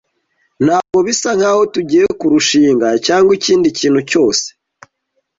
Ntabwo 0.65 0.97
bisa 1.07 1.29
nkaho 1.37 1.61
tugiye 1.73 2.05
kurushinga 2.19 2.87
cyangwa 3.05 3.31
ikindi 3.37 3.67
kintu 3.79 3.99
cyose. 4.11 4.45